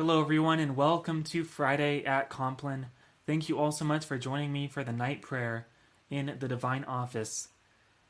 Hello, 0.00 0.22
everyone, 0.22 0.60
and 0.60 0.78
welcome 0.78 1.22
to 1.24 1.44
Friday 1.44 2.02
at 2.06 2.30
Compline. 2.30 2.86
Thank 3.26 3.50
you 3.50 3.58
all 3.58 3.70
so 3.70 3.84
much 3.84 4.06
for 4.06 4.16
joining 4.16 4.50
me 4.50 4.66
for 4.66 4.82
the 4.82 4.94
night 4.94 5.20
prayer 5.20 5.66
in 6.08 6.38
the 6.38 6.48
Divine 6.48 6.84
Office. 6.84 7.48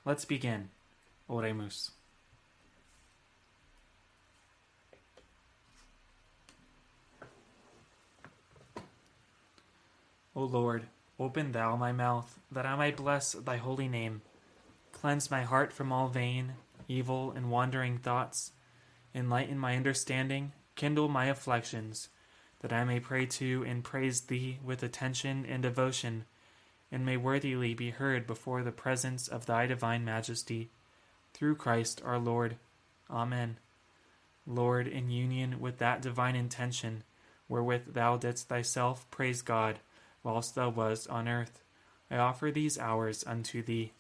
Let's 0.05 0.25
begin. 0.25 0.69
Oremus. 1.29 1.91
O 10.37 10.45
Lord, 10.45 10.85
open 11.19 11.51
thou 11.51 11.75
my 11.75 11.91
mouth, 11.91 12.39
that 12.53 12.67
I 12.67 12.77
may 12.77 12.93
bless 12.93 13.33
thy 13.33 13.57
holy 13.57 13.89
name. 13.89 14.23
Cleanse 14.93 15.29
my 15.29 15.43
heart 15.43 15.73
from 15.73 15.91
all 15.91 16.07
vain, 16.07 16.53
evil, 16.87 17.33
and 17.33 17.51
wandering 17.51 17.99
thoughts. 17.99 18.53
Enlighten 19.13 19.59
my 19.59 19.75
understanding, 19.75 20.53
kindle 20.81 21.09
my 21.09 21.27
afflictions, 21.27 22.09
that 22.61 22.73
I 22.73 22.85
may 22.85 23.01
pray 23.01 23.27
to 23.27 23.63
and 23.69 23.85
praise 23.85 24.23
thee 24.23 24.59
with 24.65 24.83
attention 24.83 25.45
and 25.45 25.63
devotion, 25.63 26.25
and 26.91 27.05
may 27.05 27.19
worthily 27.19 27.75
be 27.75 27.91
heard 27.91 28.27
before 28.27 28.63
the 28.63 28.73
presence 28.73 29.29
of 29.29 29.45
thy 29.45 29.67
divine 29.67 30.07
majesty. 30.07 30.71
Through 31.35 31.57
Christ 31.57 32.01
our 32.03 32.19
Lord. 32.19 32.57
Amen. 33.11 33.59
Lord, 34.47 34.89
in 34.89 35.11
union 35.11 35.61
with 35.61 35.77
that 35.81 36.01
divine 36.01 36.35
intention, 36.35 37.05
wherewith 37.47 37.93
thou 37.93 38.17
didst 38.17 38.49
thyself 38.49 39.09
praise 39.11 39.43
God, 39.43 39.81
whilst 40.23 40.55
thou 40.55 40.71
wast 40.71 41.11
on 41.11 41.29
earth, 41.29 41.63
I 42.11 42.17
offer 42.17 42.51
these 42.51 42.79
hours 42.79 43.23
unto 43.27 43.63
thee. 43.63 43.93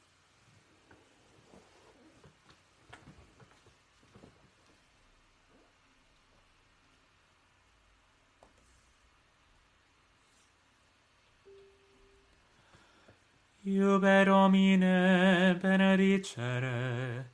uber 13.94 14.26
omine 14.28 15.58
benedicere, 15.60 17.24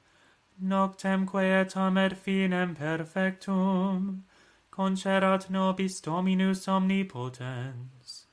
noctemque 0.60 1.42
et 1.60 2.16
finem 2.16 2.74
perfectum, 2.74 4.24
concerat 4.70 5.50
nobis 5.50 6.00
Dominus 6.00 6.66
omnipotens. 6.66 8.26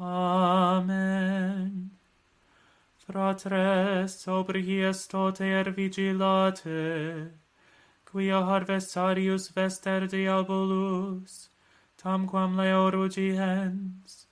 Amen. 0.00 1.90
Fratres, 3.06 4.10
sobrihies 4.24 5.06
toter 5.08 5.70
vigilate, 5.70 7.30
quia 8.04 8.40
harvestarius 8.42 9.48
vester 9.54 10.08
diabolus, 10.08 11.48
tamquam 11.96 12.56
leo 12.56 12.90
rugiens, 12.90 14.25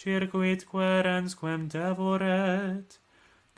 circuit 0.00 0.64
querens 0.64 1.34
quem 1.34 1.68
devoret, 1.68 2.98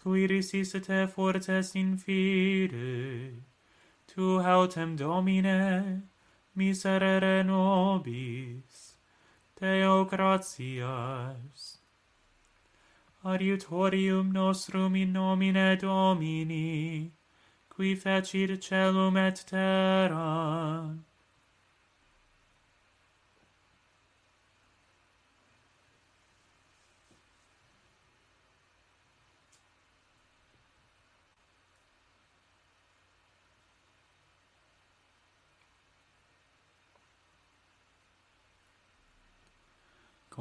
cui 0.02 0.26
risis 0.26 0.72
te 0.72 1.06
fortes 1.06 1.76
in 1.76 1.96
fide. 1.96 3.44
Tu 4.08 4.40
hautem 4.42 4.96
Domine, 4.96 6.02
miserere 6.56 7.44
nobis, 7.44 8.96
Deo 9.60 10.04
gratias. 10.04 11.78
Adiutorium 13.24 14.32
nostrum 14.32 14.96
in 14.96 15.12
nomine 15.12 15.76
Domini, 15.76 17.12
qui 17.68 17.94
fecit 17.94 18.60
celum 18.60 19.16
et 19.16 19.44
terram, 19.46 21.04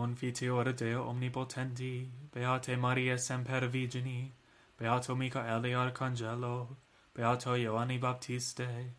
Confiteor 0.02 0.76
Deo 0.76 1.04
omnipotenti, 1.10 2.10
Beate 2.34 2.76
Maria 2.76 3.20
semper 3.20 3.68
Virgini, 3.68 4.32
Beato 4.76 5.16
Michaeli 5.16 5.74
Arcangelo, 5.76 6.70
Beato 7.14 7.52
Ioanni 7.52 8.00
Baptiste, 8.00 8.96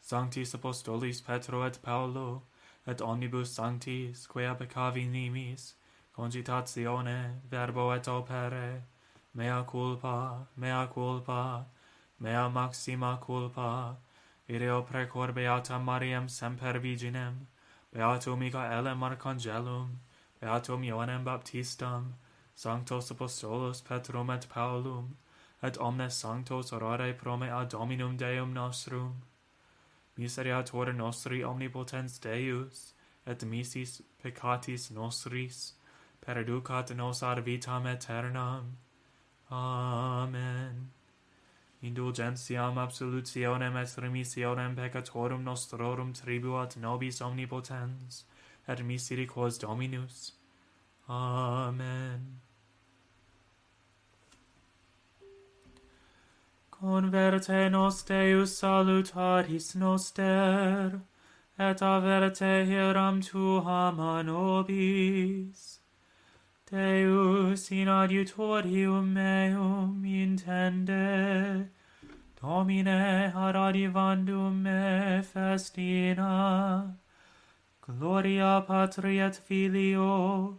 Sanctis 0.00 0.54
Apostolis 0.54 1.20
Petro 1.20 1.64
et 1.64 1.82
Paolo, 1.82 2.42
et 2.86 3.00
omnibus 3.00 3.50
sanctis, 3.50 4.28
quia 4.28 4.54
peccavi 4.54 5.10
nimis, 5.10 5.72
cogitatione, 6.16 7.40
verbo 7.50 7.90
et 7.90 8.06
opere, 8.06 8.84
mea 9.34 9.64
culpa, 9.64 10.46
mea 10.56 10.86
culpa, 10.86 11.66
mea 12.20 12.48
maxima 12.48 13.18
culpa, 13.20 13.96
ideo 14.48 14.86
precor 14.86 15.34
Beata 15.34 15.80
Mariam 15.80 16.28
semper 16.28 16.78
Virginem, 16.78 17.48
Beato 17.92 18.36
Michaelem 18.36 19.00
Arcangelum, 19.02 19.98
beatum 20.44 20.84
Ioannem 20.84 21.24
Baptistam, 21.24 22.14
sanctos 22.54 23.10
apostolos 23.10 23.82
Petrum 23.82 24.30
et 24.30 24.46
Paulum, 24.48 25.16
et 25.62 25.78
omnes 25.78 26.14
sanctos 26.22 26.70
orare 26.70 27.14
pro 27.14 27.36
me 27.38 27.48
ad 27.48 27.70
Dominum 27.70 28.18
Deum 28.18 28.52
nostrum. 28.52 29.22
Miseriator 30.18 30.94
nostri 30.94 31.42
omnipotens 31.42 32.18
Deus, 32.20 32.92
et 33.26 33.42
misis 33.44 34.02
peccatis 34.22 34.90
nostris, 34.90 35.72
perducat 36.20 36.94
nos 36.94 37.22
ad 37.22 37.42
vitam 37.44 37.86
aeternam. 37.86 38.76
Amen. 39.50 40.90
Indulgentiam 41.82 42.76
absolutionem 42.78 43.76
et 43.76 43.96
remissionem 43.96 44.76
peccatorum 44.76 45.42
nostrorum 45.42 46.12
tribuat 46.12 46.76
nobis 46.76 47.20
omnipotens, 47.20 48.24
et 48.68 48.82
misericors 48.82 49.58
Dominus. 49.58 50.32
Amen. 51.08 52.40
Converte 56.70 57.70
nos 57.70 58.02
Deus 58.02 58.58
salutaris 58.58 59.74
noster, 59.74 61.00
et 61.58 61.82
averte 61.82 62.66
hiram 62.66 63.22
tuam 63.22 64.00
a 64.00 64.22
nobis. 64.22 65.78
Deus 66.70 67.70
in 67.70 67.88
adiutorium 67.88 69.12
meum 69.12 70.02
intende, 70.04 71.68
Domine 72.40 73.32
ad 73.34 73.54
adivandum 73.54 74.62
me 74.62 75.22
festina, 75.22 76.96
Gloria 77.86 78.64
Patri 78.66 79.20
et 79.20 79.36
Filio 79.36 80.58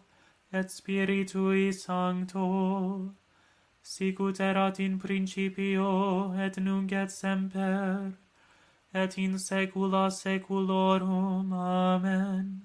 et 0.53 0.69
Spiritui 0.69 1.73
Sancto 1.73 3.15
sic 3.81 4.19
ut 4.19 4.39
erat 4.39 4.79
in 4.79 4.99
principio 4.99 6.33
et 6.33 6.57
nunc 6.57 6.91
et 6.91 7.09
semper 7.09 8.13
et 8.93 9.17
in 9.17 9.37
saecula 9.37 10.09
saeculorum. 10.11 11.51
Amen. 11.53 12.61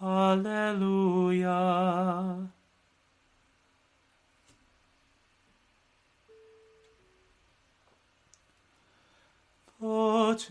Alleluia. 0.00 1.58
Voce 9.80 10.50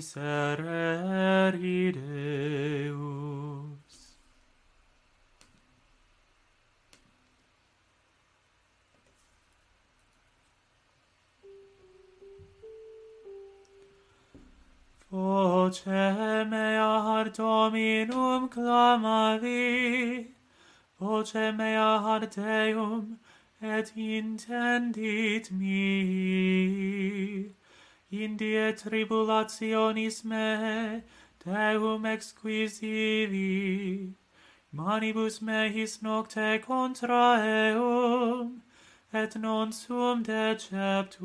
miserere 0.00 1.92
Deus. 1.92 2.96
Voce 15.10 16.44
mea 16.48 17.18
ad 17.18 17.36
Dominum 17.36 18.48
clamavi, 18.48 20.34
voce 20.98 21.52
mea 21.52 22.00
ad 22.14 22.34
Deum, 22.34 23.18
et 23.60 23.92
intendit 23.96 25.50
mi. 25.50 26.40
Indie 28.12 28.74
tribulationis 28.74 30.24
me, 30.24 31.04
Deum 31.44 32.02
exquisivi, 32.02 34.14
manibus 34.74 35.40
mehis 35.40 36.02
nocte 36.02 36.60
contra 36.60 37.38
eum, 37.38 38.62
et 39.12 39.36
non 39.36 39.70
sum 39.70 40.24
deceptus. 40.24 41.20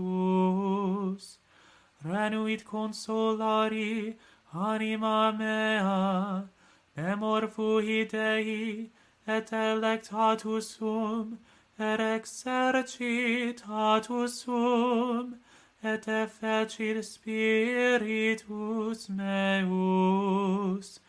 Renuit 2.06 2.64
consolari 2.64 4.16
anima 4.54 5.34
mea, 5.36 6.48
memor 6.96 7.48
fui 7.48 8.06
Dei, 8.06 8.92
et 9.28 9.52
electatus 9.52 10.78
sum, 10.78 11.40
et 11.80 12.00
exercitatus 12.00 14.44
sum, 14.44 15.40
et 15.84 16.08
effecit 16.08 17.04
spiritus 17.04 19.10
meus. 19.10 21.00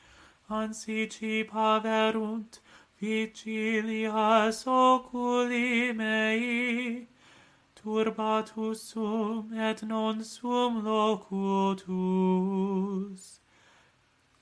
Ansi 0.51 1.07
ci 1.11 1.45
paverunt 1.45 2.61
vigilias 3.01 4.67
oculi 4.67 5.93
mei 5.95 7.07
turbatus 7.75 8.81
sum 8.81 9.53
et 9.55 9.83
non 9.83 10.25
sum 10.25 10.85
locutus. 10.85 11.91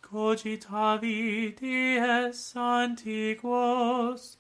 Cogitavi 0.03 1.55
dies 1.59 2.55
antiquos 2.55 4.37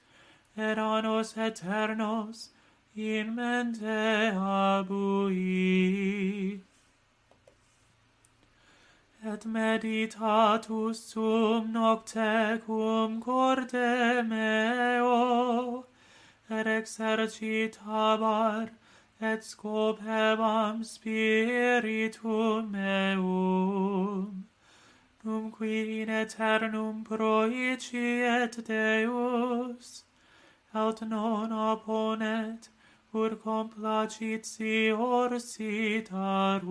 eranos 0.56 1.36
eternos 1.36 2.53
in 2.96 3.34
mente 3.34 4.32
habui 4.32 5.40
et 9.24 9.44
meditatus 9.44 11.00
sum 11.00 11.72
nocte 11.72 12.60
cum 12.64 13.20
corde 13.20 14.22
meo 14.28 15.84
et 16.48 16.66
exercitabar 16.66 18.70
et 19.20 19.42
scopebam 19.42 20.84
spiritum 20.84 22.70
meum. 22.70 24.44
Num 25.24 25.50
qui 25.50 26.02
in 26.02 26.10
aeternum 26.10 27.02
proiciet 27.02 28.64
Deus 28.64 30.04
aut 30.72 31.02
non 31.02 31.50
opponet 31.50 32.68
cur 33.14 33.36
complacit 33.36 34.44
sior 34.44 35.38
sitaruc. 35.38 36.66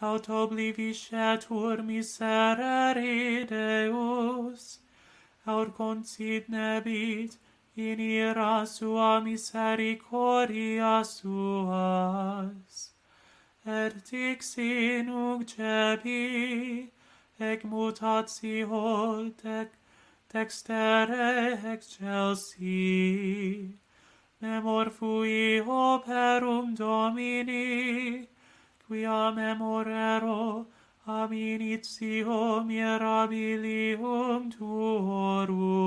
Aut 0.02 0.28
obliviscetur 0.28 1.82
miserere 1.82 3.46
Deus, 3.48 4.80
aut 5.46 5.74
concit 5.74 6.48
nebit, 6.50 7.38
in 7.78 8.00
ira 8.00 8.66
sua 8.66 9.20
misericordia 9.20 11.04
suas, 11.04 12.92
et 13.64 13.94
dixi 14.10 15.04
nunc 15.06 15.46
cepi, 15.46 16.90
ec 17.38 17.62
mutatio 17.62 19.30
tec, 19.40 19.70
dextere 20.32 21.60
excelsi, 21.72 23.78
memor 24.40 24.90
fui 24.90 25.60
operum 25.60 26.74
Domini, 26.74 28.26
quia 28.88 29.30
memorero 29.30 30.66
am 31.06 31.32
initio 31.32 32.64
mirabilium 32.64 34.50
tuorum, 34.50 35.77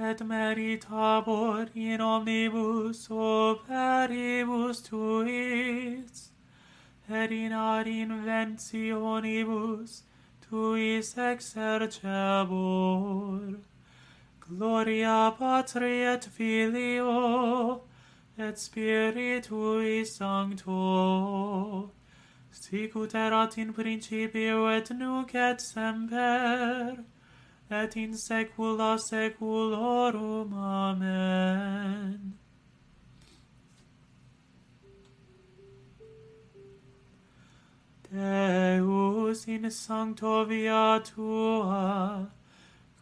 et 0.00 0.20
meritabor 0.20 1.68
in 1.74 2.00
omnibus 2.00 3.08
operibus 3.08 4.80
tuis, 4.88 6.30
et 7.10 7.32
in 7.32 7.52
ad 7.52 7.86
inventionibus 7.86 10.02
tuis 10.40 11.14
exercebor. 11.16 11.98
Gloria 14.40 15.34
Patri 15.36 16.02
et 16.02 16.24
Filio, 16.24 17.82
et 18.38 18.56
Spiritui 18.56 20.06
Sancto, 20.06 21.90
sic 22.50 22.96
ut 22.96 23.14
erat 23.14 23.58
in 23.58 23.72
principio 23.72 24.68
et 24.68 24.90
nunc 24.90 25.34
et 25.34 25.60
semper, 25.60 27.04
et 27.70 27.96
in 27.96 28.12
saecula 28.12 28.98
saeculorum. 28.98 30.54
Amen. 30.54 32.38
Deus 38.10 39.46
in 39.46 39.70
sancto 39.70 40.44
via 40.46 41.00
tua, 41.04 42.30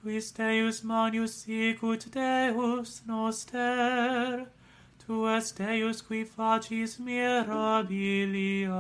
quis 0.03 0.33
Deus 0.33 0.83
manius 0.83 1.45
sicut 1.45 2.11
Deus 2.11 3.03
noster, 3.07 4.47
tu 4.99 5.29
es 5.29 5.53
Deus 5.53 6.03
qui 6.03 6.25
facis 6.25 6.99
mirabilia 6.99 8.77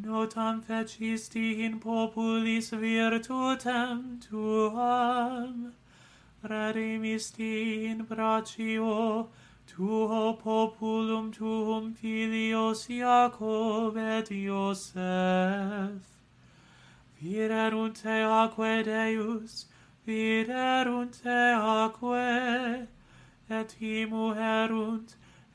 notam 0.00 0.62
fecisti 0.62 1.64
in 1.64 1.80
populis 1.80 2.70
virtutem 2.70 4.20
tuam, 4.20 5.72
redimisti 6.44 7.86
in 7.86 8.06
bracio 8.06 9.28
tuo 9.66 10.36
populum 10.36 11.32
tuum 11.32 11.94
filios 11.94 12.88
Iacob 12.88 13.96
et 13.96 14.30
Iosef. 14.30 16.02
Viderunt 17.20 18.02
te 18.02 18.22
aquae 18.22 18.84
Deus, 18.84 19.66
viderunt 20.06 21.22
te 21.22 21.54
aquae, 21.56 22.86
et 23.48 23.76
himu 23.80 24.34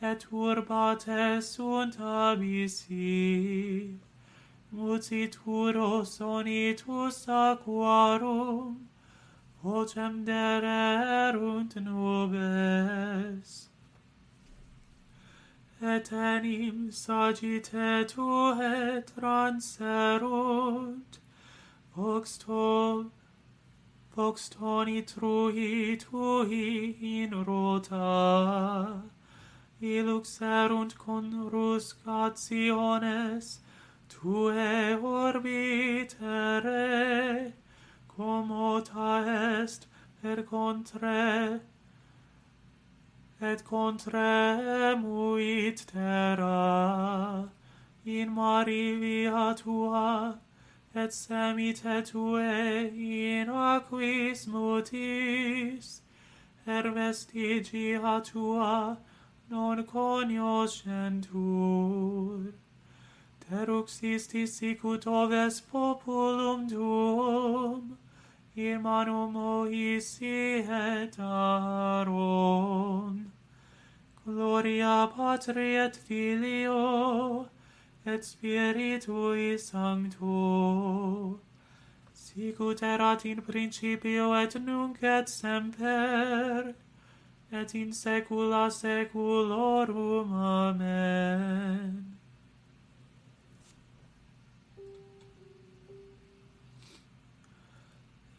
et 0.01 0.25
urbates 0.31 1.45
sunt 1.45 1.99
abisi. 1.99 3.99
Mucituro 4.73 6.05
sonitus 6.05 7.27
aquarum, 7.27 8.87
vocem 9.61 10.23
dererunt 10.23 11.75
nubes. 11.75 13.69
Et 15.81 16.09
enim 16.13 16.89
sagitetu 16.89 18.53
et 18.61 19.07
transerunt, 19.07 21.19
vox 21.93 22.37
to, 22.37 23.11
vox 24.15 24.47
toni 24.47 25.01
trui 25.01 25.97
tui 25.97 26.95
in 27.01 27.43
rota, 27.43 29.03
iluxerunt 29.81 30.97
con 30.97 31.49
ruscationes, 31.49 33.59
tue 34.21 35.01
orbitere, 35.01 35.53
commota 38.07 39.23
est 39.63 39.87
per 40.21 40.43
contre, 40.43 41.59
et 43.41 43.63
contre 43.63 44.95
muit 44.95 45.85
terra, 45.91 47.49
in 48.05 48.29
mari 48.29 48.95
via 48.99 49.55
tua, 49.55 50.39
et 50.93 51.11
semite 51.11 52.03
tue 52.05 52.91
in 52.93 53.49
aquis 53.49 54.45
mutis, 54.45 56.01
er 56.67 56.91
vestigia 56.91 58.21
tua 58.23 58.99
non 59.49 59.83
cognoscentur 59.83 62.53
eruxisti 63.51 64.47
sicut 64.47 65.07
oves 65.07 65.61
populum 65.61 66.67
tuum, 66.69 67.97
in 68.55 68.81
manum 68.81 69.33
Moisi 69.33 70.63
et 70.67 71.19
Aaron. 71.19 72.51
Gloria 74.25 75.09
Patri 75.15 75.75
et 75.75 75.95
Filio, 75.95 77.47
et 78.05 78.23
Spiritui 78.23 79.57
Sancto, 79.59 81.39
sicut 82.13 82.81
erat 82.83 83.25
in 83.25 83.41
principio 83.41 84.33
et 84.33 84.55
nunc 84.55 85.03
et 85.03 85.27
semper, 85.27 86.75
et 87.51 87.75
in 87.75 87.91
saecula 87.91 88.69
saeculorum. 88.71 90.33
Amen. 90.33 92.10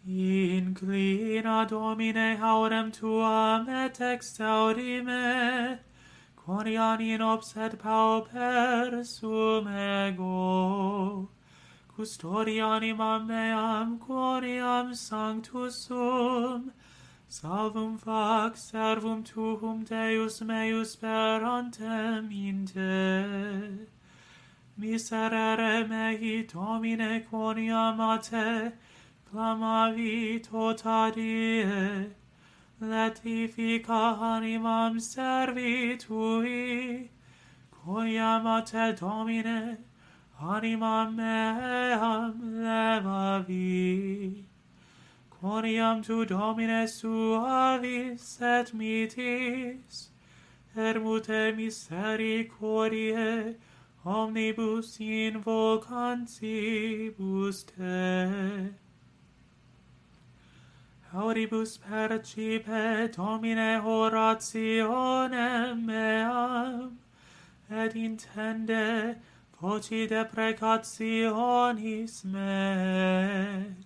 Inclina, 0.05 1.69
Domine, 1.69 2.37
haurem 2.37 2.91
tuam 2.91 3.69
et 3.69 3.95
exaudime, 4.01 5.79
quoniam 6.37 7.01
in 7.01 7.21
obset 7.21 7.79
pauper 7.79 9.05
sum 9.05 9.69
ego. 9.69 11.29
Custodi 11.97 12.57
animam 12.59 13.29
meam, 13.29 14.01
quoniam 14.01 14.93
sanctus 14.93 15.87
sum, 15.87 16.73
salvum 17.31 17.97
fac 17.97 18.57
servum 18.57 19.23
tuum 19.23 19.85
Deus 19.85 20.41
meus 20.41 20.97
sperantem 20.97 22.33
in 22.33 22.67
te. 22.67 23.87
Miserere 24.81 25.87
mei, 25.89 26.43
Domine, 26.43 27.25
quoniam 27.31 28.01
a 28.01 28.19
te, 28.19 28.73
Clamavit 29.33 30.45
otarie, 30.53 32.11
letifica 32.83 34.19
animam 34.21 35.01
servi 35.01 35.97
tui, 35.99 37.09
quoiam 37.73 38.45
te 38.67 38.93
Domine, 38.93 39.79
animam 40.39 41.17
meam 41.17 42.61
levavi. 42.61 44.45
Quoniam 45.41 46.03
tu 46.05 46.27
Domine 46.27 46.87
suavis 46.87 48.43
et 48.43 48.75
mitis, 48.75 50.11
ermute 50.77 51.55
misericordiae, 51.57 53.57
omnibus 54.05 54.99
invocantibus 54.99 57.65
te 57.65 58.75
auribus 61.15 61.79
percipe 61.79 63.09
domine 63.15 63.81
orationem 63.85 65.85
meam, 65.85 66.99
et 67.71 67.95
intende 67.95 69.17
voci 69.61 70.09
deprecationis 70.09 72.25
me. 72.25 73.77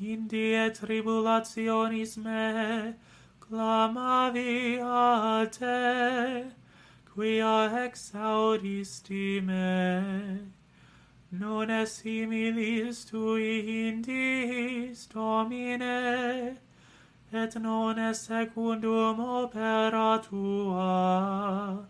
Indie 0.00 0.70
tribulationis 0.70 2.16
me, 2.16 2.94
clamavi 3.40 4.78
a 4.80 5.46
te, 5.50 6.52
quia 7.14 7.86
exaudisti 7.86 9.40
me 9.42 10.53
non 11.40 11.68
est 11.68 11.86
similis 11.86 13.04
tui 13.06 13.88
indis, 13.88 15.08
Domine, 15.12 16.56
et 17.32 17.58
non 17.60 17.96
est 17.98 18.14
secundum 18.14 19.20
opera 19.20 20.20
tua. 20.22 21.86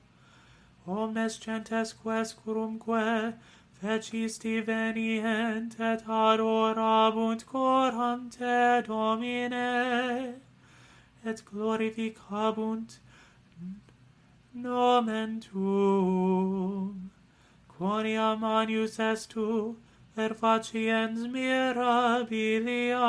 Omnes 0.86 1.28
gentes 1.28 1.94
ques 2.02 2.34
curumque 2.42 3.34
fecisti 3.80 4.60
venient 4.60 5.78
et 5.78 6.02
adorabunt 6.08 7.44
coram 7.44 8.30
te, 8.30 8.82
Domine, 8.86 10.34
et 11.26 11.44
glorificabunt 11.44 12.98
nomen 14.54 15.40
tuum 15.40 17.13
quoniam 17.78 18.40
manius 18.40 18.99
est 18.99 19.31
tu, 19.31 19.76
per 20.14 20.35
faciens 20.35 21.26
mirabilia, 21.28 23.09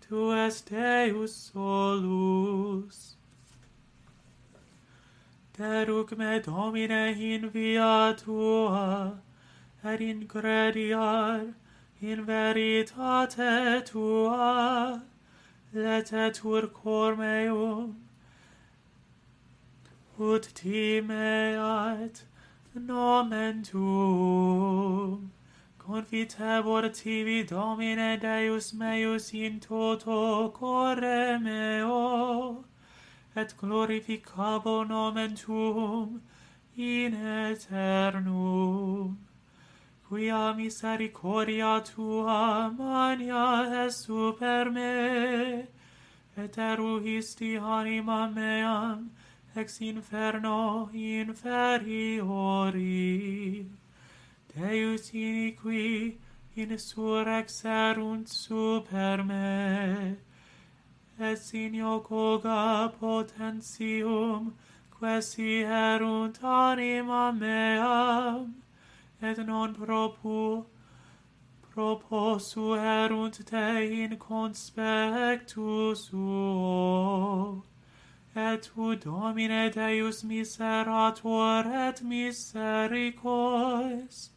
tu 0.00 0.32
est 0.32 0.70
Deus 0.70 1.32
solus. 1.52 3.16
Deruc 5.58 6.16
me 6.16 6.40
Domine 6.40 7.14
in 7.18 7.50
via 7.50 8.14
tua, 8.16 9.18
et 9.84 10.00
ingrediar 10.00 11.54
in 12.00 12.24
veritate 12.24 13.84
tua, 13.84 15.02
letetur 15.74 16.72
cor 16.72 17.14
meum, 17.14 17.96
ut 20.18 20.48
timeat, 20.54 22.22
nomen 22.74 23.64
tuum. 23.64 25.30
Confitebor 25.78 26.94
tibi 26.94 27.44
domine 27.44 28.20
deus 28.20 28.72
meus 28.72 29.34
in 29.34 29.60
toto 29.60 30.50
core 30.50 31.38
meo. 31.38 32.64
Et 33.34 33.54
glorificabo 33.56 34.86
nomen 34.86 35.36
tuum 35.36 36.22
in 36.76 37.14
aeternum 37.14 39.18
quia 40.10 40.52
misericordia 40.56 41.84
tua 41.84 42.74
mania 42.76 43.86
est 43.86 44.06
super 44.06 44.70
me. 44.70 45.66
Et 46.36 46.56
eruhisti 46.56 47.56
anima 47.56 48.28
meam 48.34 49.10
ex 49.54 49.80
inferno 49.80 50.88
inferiori. 50.92 52.20
Deus 54.54 55.10
iniqui 55.12 56.18
in 56.56 56.78
surrex 56.78 57.64
erunt 57.64 58.28
super 58.28 59.22
me, 59.24 60.16
et 61.18 61.54
in 61.54 61.80
coga 62.02 62.92
potentium, 62.98 64.54
quesi 64.90 65.62
erunt 65.62 66.42
anima 66.42 67.32
meam, 67.32 68.62
et 69.22 69.38
non 69.46 69.74
propu, 69.74 70.66
proposu 71.72 72.74
erunt 72.74 73.44
te 73.44 74.02
in 74.02 74.16
conspectu 74.18 75.94
suo 75.94 77.69
et 78.36 78.62
tu 78.62 78.96
domine 78.96 79.70
Deus 79.70 80.22
miserator 80.22 81.66
et 81.66 82.02
misericors, 82.02 84.30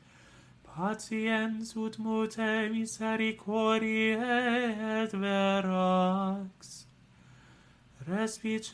patiens 0.63 1.75
ut 1.75 1.99
mute 1.99 2.69
misericordiae 2.71 5.03
et 5.03 5.13
verax. 5.13 6.85
Respice 8.07 8.73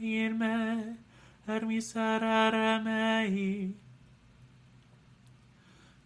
in 0.00 0.38
me, 0.38 0.96
er 1.46 1.60
miserere 1.60 2.82
mei, 2.82 3.74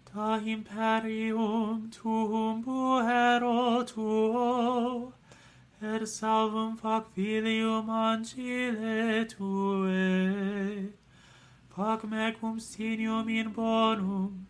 ta 0.05 0.41
imperium 0.45 1.89
tuum 1.91 2.65
buhero 2.65 3.85
tuo, 3.87 5.13
per 5.81 6.05
salvum 6.05 6.77
fac 6.77 7.07
filium 7.15 7.89
ancile 7.89 9.25
tue. 9.25 10.93
Fac 11.75 12.05
me 12.05 12.33
cum 12.39 12.61
sinium 12.61 13.31
in 13.31 13.51
bonum, 13.51 14.47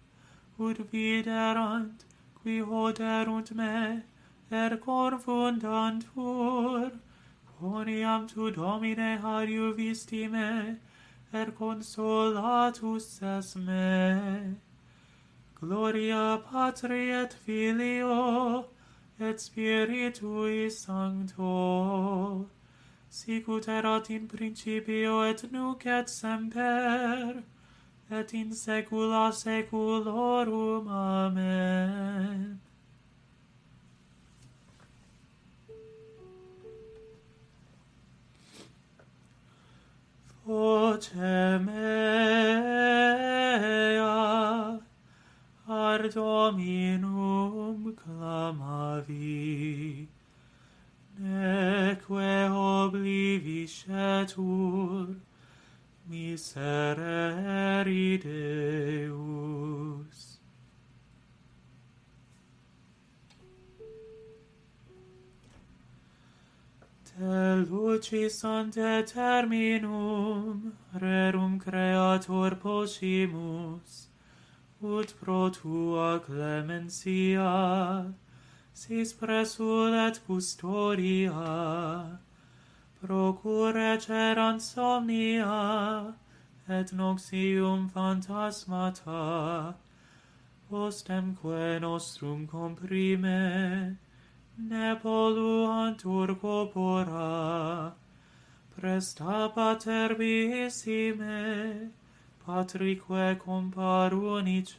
ut 0.58 0.78
viderant, 0.90 2.04
qui 2.42 2.60
hoderunt 2.60 3.54
me, 3.54 4.02
er 4.50 4.76
confundantur. 4.78 6.98
Poniam 7.60 8.26
tu 8.26 8.50
Domine 8.50 9.20
adiuvisti 9.22 10.28
me, 10.28 10.80
er 11.32 11.52
consolatus 11.52 13.22
es 13.22 13.54
me. 13.54 14.56
Gloria 15.60 16.42
Patri 16.50 17.10
et 17.10 17.32
Filio, 17.32 18.64
et 19.20 19.38
Spiritui 19.38 20.70
Sancto, 20.70 22.48
sicut 23.10 23.68
erat 23.68 24.10
in 24.10 24.26
principio 24.26 25.20
et 25.22 25.52
nunc 25.52 25.86
et 25.86 26.08
semper, 26.08 27.42
et 28.10 28.34
in 28.34 28.52
saecula 28.52 29.32
saeculorum. 29.32 30.88
Amen. 30.88 32.60
Voce 40.46 41.14
mea, 41.14 41.70
ar 45.70 46.08
dominum 46.08 47.94
clamavi. 47.94 50.08
Neque 51.16 52.50
obliviscetur 52.50 55.14
miserere 56.08 57.84
Deus. 58.18 60.18
Te 67.04 67.54
lucis 67.70 68.44
ante 68.44 69.04
terminum 69.04 70.72
rerum 70.94 71.60
creator 71.60 72.56
possimus 72.56 74.09
ut 74.82 75.12
pro 75.20 75.50
tua 75.50 76.20
clemencia 76.20 78.14
sis 78.72 79.12
presulet 79.12 80.18
custodia 80.26 82.18
procure 83.02 83.98
ceran 83.98 84.58
somnia 84.58 86.14
et 86.66 86.92
noxium 86.92 87.90
phantasmata 87.90 89.74
postemque 90.70 91.78
nostrum 91.80 92.46
comprime 92.46 93.98
ne 94.56 94.96
poluantur 95.02 96.40
corpora 96.40 97.92
presta 98.74 99.52
pater 99.54 100.14
biissime 100.14 101.90
patrique 102.44 103.38
comparunice, 103.38 104.76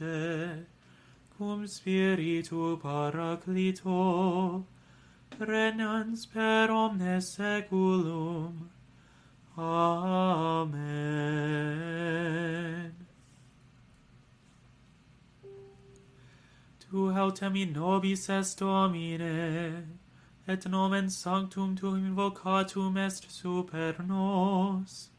cum 1.38 1.68
spiritu 1.68 2.78
paraclito, 2.78 4.66
renans 5.40 6.26
per 6.26 6.70
omnes 6.72 7.30
seculum. 7.38 8.70
Amen. 9.58 10.82
Tu 16.80 17.12
autem 17.12 17.56
in 17.56 17.74
nobis 17.74 18.30
est 18.30 18.58
Domine, 18.60 19.88
et 20.48 20.66
nomen 20.68 21.10
sanctum 21.10 21.76
tuum 21.76 22.04
invocatum 22.06 22.98
est 22.98 23.30
super 23.32 24.04
nos, 24.06 25.11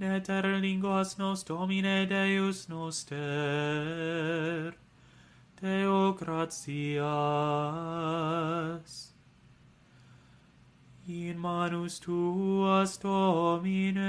neter 0.00 0.44
linguas 0.58 1.16
nos 1.18 1.42
Domine 1.44 2.06
Deus 2.06 2.66
noster. 2.68 3.18
Deo 5.60 6.14
gratias. 6.14 7.00
In 11.06 11.36
manus 11.38 11.98
tuas, 11.98 12.96
Domine, 12.96 14.00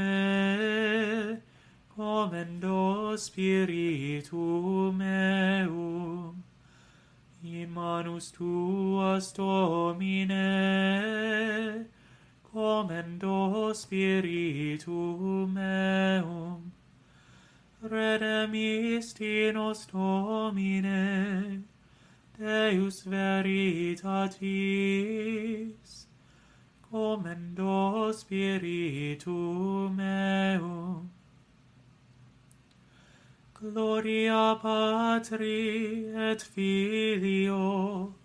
comendo 1.89 3.17
spiritum 3.17 4.93
meum. 4.95 6.41
In 7.43 7.69
manus 7.73 8.31
tuas, 8.31 9.33
Domine, 9.33 10.37
commendo 12.53 13.73
spiritum 13.73 15.53
meum, 15.53 16.71
redemisti 17.81 19.53
nos 19.53 19.85
Domine, 19.85 21.63
Deus 22.37 23.03
veritatis, 23.03 24.39
commendo 26.91 28.11
spiritum 28.13 29.95
meum. 29.95 31.09
Gloria 33.53 34.57
Patri 34.59 36.05
et 36.15 36.41
Filio 36.41 38.15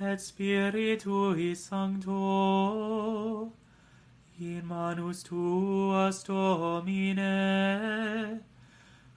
et 0.00 0.20
Spiritui 0.20 1.54
Sancto, 1.54 3.52
in 4.42 4.66
manus 4.66 5.22
tuas 5.22 6.24
domine 6.24 7.22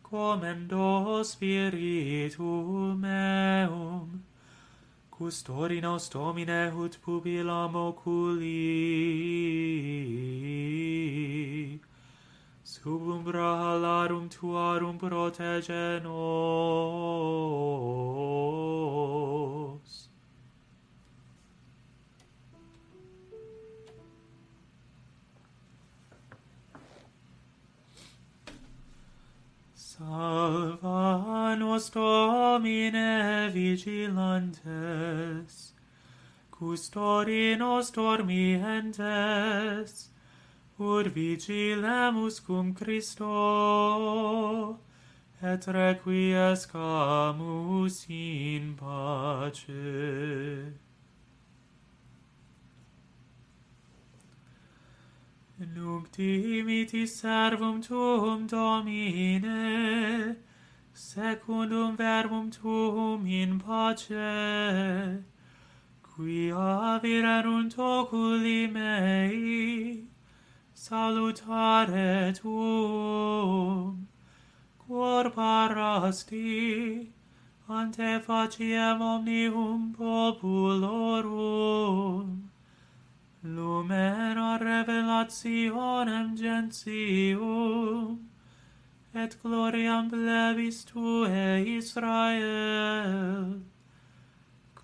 commendo 0.03 1.23
spiritum 1.23 2.99
meum. 2.99 4.23
Custodi 5.11 5.81
nos 5.81 6.09
domine 6.09 6.71
ut 6.83 6.97
pupilam 7.03 7.75
oculi. 7.75 8.51
Sub 12.63 13.01
umbra 13.01 13.55
halarum 13.61 14.29
tuarum 14.29 14.97
protege 14.99 15.99
nos 16.03 16.84
custodinos 36.59 37.91
dormientes, 37.91 40.09
ut 40.79 41.13
vigilemus 41.13 42.39
cum 42.39 42.73
Christo, 42.73 44.79
et 45.41 45.67
requiescamus 45.67 48.05
in 48.09 48.75
pace. 48.75 50.73
Nunc 55.57 56.11
dimiti 56.11 57.07
servum 57.07 57.81
tuum, 57.81 58.45
Domine, 58.47 60.35
secundum 60.93 61.95
verbum 61.95 62.51
tuum 62.51 63.25
in 63.25 63.57
pace, 63.59 65.14
quia 66.15 66.99
virarunt 67.03 67.77
oculi 67.77 68.67
mei, 68.71 70.07
salutare 70.73 72.33
tuum, 72.39 74.07
quor 74.77 75.29
parasti, 75.31 77.11
ante 77.67 78.19
faciem 78.21 79.01
omnium 79.01 79.93
populorum, 79.93 81.27
lumen 83.43 84.37
a 84.37 84.57
revelationem 84.57 86.37
gentium, 86.37 88.19
et 89.13 89.35
gloriam 89.43 90.09
plebis 90.09 90.85
tue 90.85 91.63
Israel, 91.77 93.61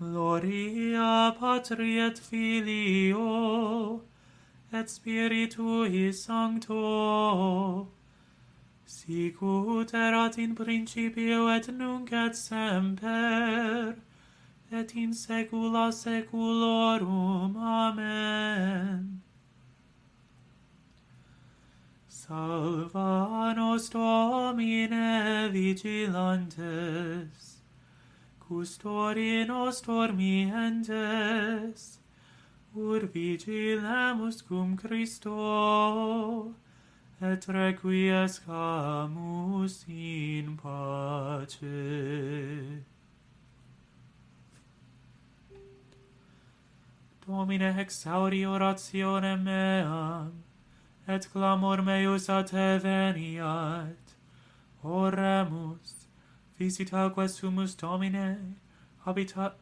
Gloria 0.01 1.35
Patri 1.39 1.99
et 1.99 2.17
Filio 2.17 4.01
et 4.73 4.89
Spiritui 4.89 6.11
Sancto. 6.11 7.87
Sic 8.83 9.39
ut 9.43 9.93
erat 9.93 10.39
in 10.39 10.55
principio 10.55 11.47
et 11.49 11.67
nunc 11.67 12.11
et 12.11 12.35
semper 12.35 13.95
et 14.71 14.95
in 14.95 15.13
saecula 15.13 15.93
saeculorum. 15.93 17.55
Amen. 17.57 19.21
Salva 22.07 23.53
nos 23.55 23.89
Domine 23.89 25.51
vigilantes 25.51 27.50
custodi 28.51 29.47
nostor 29.47 30.11
mientes, 30.11 31.99
ur 32.75 33.07
vigilemus 33.13 34.41
cum 34.41 34.75
Christo, 34.75 36.53
et 37.21 37.47
requiescamus 37.47 39.85
in 39.87 40.57
pace. 40.57 41.63
Domine 47.25 47.79
exauri 47.79 48.45
orationem 48.45 49.43
meam, 49.43 50.43
et 51.07 51.29
clamor 51.31 51.81
meus 51.81 52.29
a 52.29 52.43
te 52.43 52.79
veniat, 52.83 54.15
oremus, 54.83 56.00
Visitaque 56.61 57.27
sumus 57.27 57.73
Domine, 57.73 58.55
habitat 59.03 59.53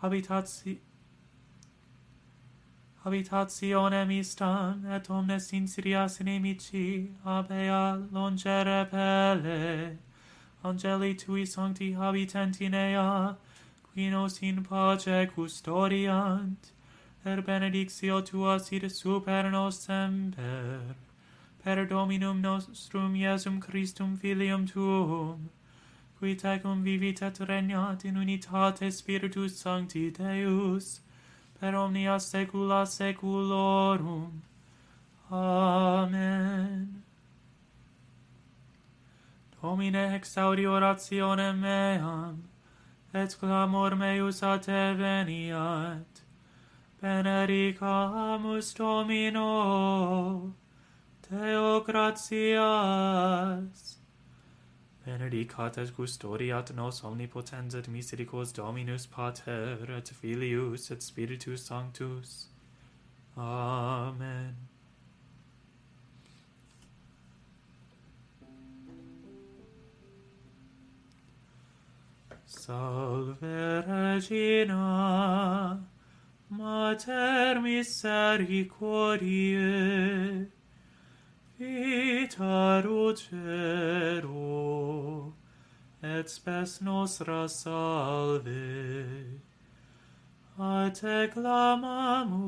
habitati 0.00 0.78
habitationem 3.04 4.10
istam 4.20 4.86
et 4.86 5.10
omnes 5.10 5.50
insidias 5.52 6.20
inimici 6.20 7.10
abea 7.26 8.00
longere 8.12 8.88
pelle 8.88 9.98
angeli 10.62 11.14
tui 11.14 11.44
sancti 11.44 11.94
habitant 11.94 12.60
in 12.60 12.74
ea 12.74 13.34
qui 13.92 14.08
nos 14.08 14.40
in 14.40 14.62
pace 14.62 15.26
custodiant 15.34 16.70
per 17.24 17.42
benedictio 17.42 18.20
tua 18.20 18.60
sit 18.60 18.88
super 18.92 19.50
nos 19.50 19.80
semper. 19.80 20.94
Per 21.64 21.86
dominum 21.86 22.40
nostrum 22.40 23.14
iesum 23.16 23.60
christum 23.60 24.16
filium 24.16 24.64
tuum 24.64 25.50
qui 26.18 26.36
te 26.36 26.58
convivit 26.58 27.22
et 27.22 27.38
regnat 27.38 28.04
in 28.04 28.16
unitate 28.16 28.90
Spiritus 28.90 29.56
Sancti 29.56 30.10
Deus, 30.10 31.00
per 31.60 31.74
omnia 31.74 32.18
saecula 32.18 32.86
saeculorum. 32.86 34.42
Amen. 35.30 37.02
Domine 39.60 40.14
exaudi 40.14 40.66
orationem 40.66 41.60
meam, 41.60 42.44
et 43.12 43.36
clamor 43.40 43.96
meus 43.96 44.42
a 44.42 44.58
te 44.58 44.94
veniat. 44.94 46.22
Benedicamus 47.02 48.74
Domino, 48.74 50.54
Deo 51.28 51.80
gratias 51.80 52.56
benedicat 55.06 55.78
et 55.78 55.94
custodiat 55.94 56.74
nos 56.74 57.04
omnipotens 57.04 57.74
et 57.74 57.88
misericors 57.88 58.52
Dominus 58.52 59.06
Pater 59.06 59.78
et 59.96 60.10
Filius 60.20 60.90
et 60.90 61.00
Spiritus 61.00 61.62
Sanctus. 61.62 62.48
Amen. 63.36 64.56
Salve 72.46 73.84
Regina, 73.86 75.78
Mater 76.50 77.60
Misericordiae, 77.60 80.46
Vita 81.58 82.82
Rucero, 82.84 83.32
et 86.02 86.28
spes 86.28 86.82
nostra 86.82 87.48
salve. 87.48 89.40
A 90.58 90.90
te 90.90 91.28
clamamus, 91.28 92.42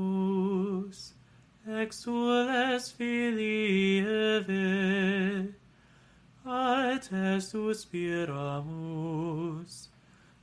exules 1.66 2.90
filii 2.92 4.00
Eve, 4.00 5.54
a 6.44 6.98
te 7.00 7.40
suspiramus, 7.40 8.28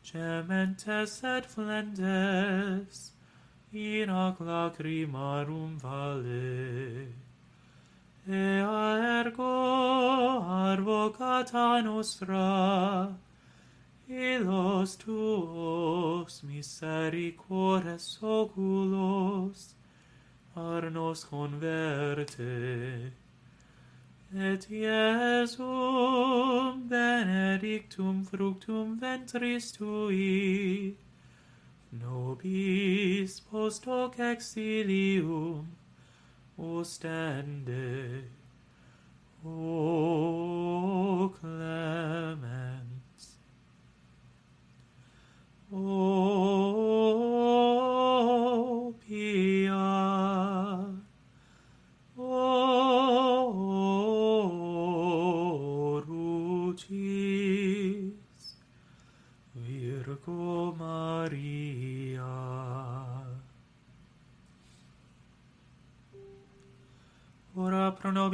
gementes 0.04 1.24
et 1.24 1.46
flentes, 1.46 3.12
in 3.72 4.10
hoc 4.10 4.40
lacrimarum 4.40 5.78
vale 5.80 7.14
ea 8.28 9.22
ergo 9.22 10.42
advocata 10.50 11.80
nostra, 11.84 13.16
ilos 14.10 14.96
tuos 14.96 16.42
misericores 16.44 18.18
oculos, 18.24 19.76
ar 20.56 20.90
nos 20.90 21.24
converte, 21.24 23.14
et 24.34 24.68
Iesum 24.72 25.62
benedictum 26.90 28.26
fructum 28.26 28.98
ventris 29.00 29.72
tui, 29.72 30.98
nobis 31.92 33.40
post 33.40 33.86
hoc 33.86 34.18
exilium 34.18 35.75
ostende. 36.58 38.32
O 39.44 41.32
clemens, 41.40 43.40
O 45.72 47.35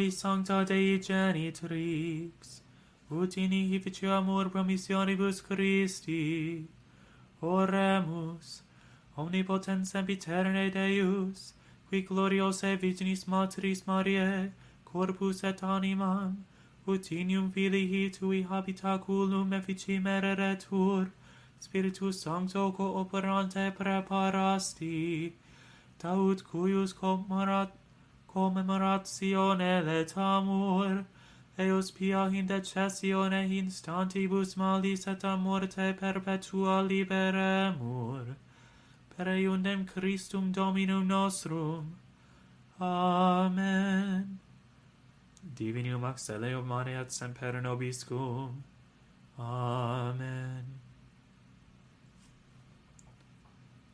novi 0.02 0.10
sancta 0.10 0.66
Dei 0.66 0.98
genitrix, 0.98 2.62
ut 3.12 3.38
in 3.38 3.52
hic 3.52 4.04
amor 4.04 4.50
promissionibus 4.50 5.44
Christi, 5.44 6.68
oremus, 7.40 8.64
omnipotens 9.16 9.92
sempiterne 9.92 10.72
Deus, 10.72 11.54
qui 11.88 12.02
gloriosae 12.02 12.80
Virginis 12.80 13.28
Matris 13.28 13.86
Mariae, 13.86 14.52
corpus 14.84 15.44
et 15.44 15.62
animam, 15.62 16.46
ut 16.88 17.12
inium 17.12 17.52
Filii 17.52 18.10
tui 18.10 18.42
habitaculum 18.42 19.54
efficim 19.54 20.08
ereretur, 20.08 21.12
Spiritus 21.60 22.24
Sancto 22.24 22.72
cooperante 22.72 23.72
preparasti, 23.72 25.34
taut 26.00 26.44
cuius 26.44 26.92
comparat 26.92 27.81
commemoratione 28.34 29.84
letamur, 29.84 31.06
eos 31.58 31.91
pia 31.91 32.26
in 32.28 32.48
decessione 32.48 33.48
instantibus 33.58 34.56
malis 34.56 35.08
et 35.08 35.24
a 35.24 35.36
morte 35.36 35.94
perpetua 35.94 36.82
liberemur, 36.82 38.36
per 39.15 39.28
eundem 39.28 39.86
Christum 39.86 40.52
Dominum 40.52 41.08
nostrum. 41.08 41.98
Amen. 42.80 44.39
Divinium 45.56 46.04
axeleo 46.04 46.63
maneat 46.65 47.12
semper 47.12 47.62
nobiscum. 47.62 48.63
Amen. 49.38 50.65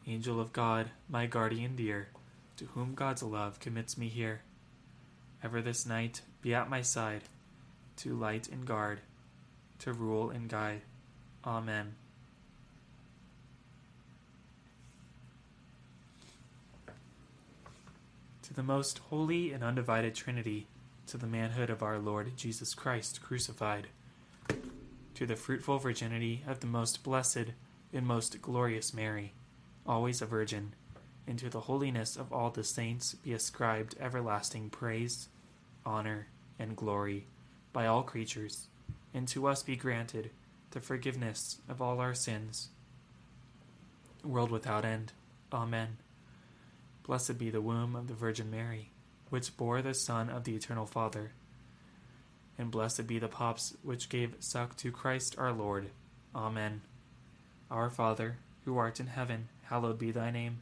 Angel 0.06 0.40
of 0.40 0.54
God, 0.54 0.92
my 1.10 1.26
guardian 1.26 1.76
dear, 1.76 2.08
to 2.58 2.66
whom 2.66 2.96
God's 2.96 3.24
love 3.24 3.60
commits 3.60 3.98
me 3.98 4.10
here. 4.10 4.42
Ever 5.44 5.62
this 5.62 5.86
night 5.86 6.22
be 6.42 6.54
at 6.54 6.70
my 6.70 6.82
side, 6.82 7.22
to 7.98 8.16
light 8.16 8.50
and 8.50 8.66
guard, 8.66 9.00
to 9.80 9.94
rule 9.94 10.32
and 10.32 10.50
guide. 10.50 10.82
Amen. 11.46 11.96
To 18.44 18.54
the 18.54 18.64
most 18.64 19.00
holy 19.10 19.52
and 19.52 19.64
undivided 19.64 20.16
Trinity, 20.16 20.68
to 21.08 21.18
the 21.18 21.28
manhood 21.28 21.70
of 21.70 21.84
our 21.84 22.00
Lord 22.00 22.36
Jesus 22.38 22.74
Christ 22.74 23.22
crucified, 23.22 23.88
to 25.14 25.26
the 25.26 25.36
fruitful 25.36 25.78
virginity 25.78 26.44
of 26.48 26.60
the 26.62 26.68
most 26.68 27.04
blessed 27.04 27.52
and 27.94 28.06
most 28.06 28.42
glorious 28.42 28.94
Mary, 28.94 29.34
always 29.86 30.22
a 30.22 30.26
virgin 30.26 30.74
and 31.28 31.38
to 31.40 31.50
the 31.50 31.62
holiness 31.62 32.16
of 32.16 32.32
all 32.32 32.50
the 32.50 32.64
saints 32.64 33.14
be 33.16 33.34
ascribed 33.34 33.96
everlasting 34.00 34.70
praise, 34.70 35.28
honor, 35.86 36.28
and 36.58 36.76
glory 36.76 37.26
by 37.74 37.86
all 37.86 38.02
creatures, 38.02 38.68
and 39.14 39.28
to 39.28 39.48
us 39.48 39.62
be 39.62 39.76
granted 39.76 40.32
the 40.72 40.80
forgiveness 40.80 41.58
of 41.68 41.82
all 41.82 42.00
our 42.00 42.14
sins. 42.14 42.70
World 44.24 44.52
without 44.52 44.86
end. 44.86 45.12
Amen. 45.52 45.98
Blessed 47.04 47.38
be 47.38 47.50
the 47.50 47.62
womb 47.62 47.96
of 47.96 48.08
the 48.08 48.14
Virgin 48.14 48.52
Mary, 48.52 48.90
which 49.30 49.56
bore 49.56 49.82
the 49.82 49.94
Son 49.94 50.30
of 50.30 50.44
the 50.44 50.56
Eternal 50.56 50.86
Father. 50.86 51.32
And 52.58 52.72
blessed 52.72 53.08
be 53.08 53.20
the 53.20 53.28
paps 53.28 53.76
which 53.84 54.10
gave 54.10 54.36
suck 54.40 54.76
to 54.78 54.92
Christ 54.92 55.36
our 55.38 55.54
Lord. 55.54 55.90
Amen. 56.36 56.82
Our 57.70 57.90
Father, 57.90 58.38
who 58.66 58.78
art 58.78 59.00
in 59.00 59.08
heaven, 59.08 59.50
hallowed 59.64 60.00
be 60.00 60.12
thy 60.12 60.32
name. 60.32 60.62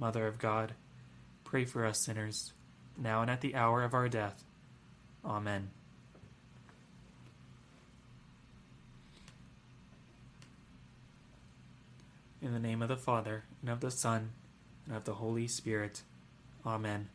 Mother 0.00 0.26
of 0.26 0.38
God, 0.38 0.72
pray 1.44 1.66
for 1.66 1.84
us 1.84 2.00
sinners, 2.00 2.54
now 2.96 3.20
and 3.20 3.30
at 3.30 3.42
the 3.42 3.54
hour 3.54 3.84
of 3.84 3.92
our 3.92 4.08
death. 4.08 4.42
Amen. 5.22 5.68
In 12.40 12.54
the 12.54 12.58
name 12.58 12.80
of 12.80 12.88
the 12.88 12.96
Father, 12.96 13.44
and 13.60 13.70
of 13.70 13.80
the 13.80 13.90
Son, 13.90 14.30
and 14.86 14.96
of 14.96 15.04
the 15.04 15.12
Holy 15.12 15.46
Spirit. 15.46 16.00
Amen. 16.64 17.10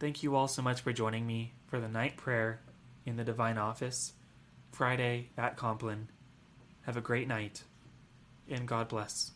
Thank 0.00 0.22
you 0.22 0.36
all 0.36 0.48
so 0.48 0.62
much 0.62 0.80
for 0.80 0.94
joining 0.94 1.26
me 1.26 1.52
for 1.66 1.78
the 1.80 1.88
night 1.88 2.16
prayer 2.16 2.60
in 3.04 3.16
the 3.16 3.24
Divine 3.24 3.58
Office, 3.58 4.14
Friday 4.72 5.28
at 5.36 5.58
Compline. 5.58 6.08
Have 6.86 6.96
a 6.96 7.02
great 7.02 7.28
night, 7.28 7.64
and 8.48 8.66
God 8.66 8.88
bless. 8.88 9.32